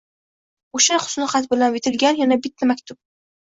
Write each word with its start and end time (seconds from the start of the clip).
O`sha 0.79 0.97
husnixat 1.03 1.49
bilan 1.51 1.77
bitilgan 1.77 2.19
yana 2.23 2.39
bitta 2.47 2.71
maktub 2.73 3.01